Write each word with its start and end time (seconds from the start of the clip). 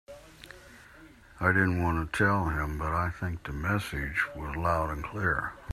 I 1.39 1.51
didn't 1.51 1.83
want 1.83 2.11
to 2.11 2.17
tell 2.17 2.45
him, 2.49 2.79
but 2.79 2.87
I 2.91 3.11
think 3.11 3.43
the 3.43 3.53
message 3.53 4.25
was 4.35 4.55
loud 4.55 4.89
and 4.89 5.03
clear. 5.03 5.53